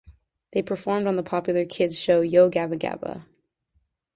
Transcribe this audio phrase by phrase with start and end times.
[0.53, 3.25] They performed on the popular kids' show Yo Gabba Gabba!